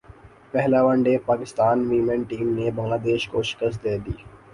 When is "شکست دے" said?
3.49-3.95